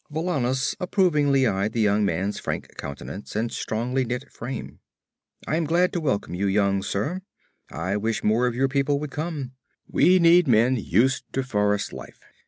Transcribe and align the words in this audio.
Valannus 0.11 0.75
approvingly 0.79 1.45
eyed 1.45 1.73
the 1.73 1.79
young 1.79 2.03
man's 2.03 2.39
frank 2.39 2.75
countenance 2.75 3.35
and 3.35 3.51
strongly 3.51 4.03
knit 4.03 4.31
frame. 4.31 4.79
'I 5.47 5.57
am 5.57 5.63
glad 5.65 5.93
to 5.93 5.99
welcome 6.01 6.33
you, 6.33 6.47
young 6.47 6.81
sir. 6.81 7.21
I 7.71 7.97
wish 7.97 8.23
more 8.23 8.47
of 8.47 8.55
your 8.55 8.67
people 8.67 8.99
would 8.99 9.11
come. 9.11 9.51
We 9.87 10.17
need 10.17 10.47
men 10.47 10.75
used 10.75 11.25
to 11.33 11.43
forest 11.43 11.93
life. 11.93 12.19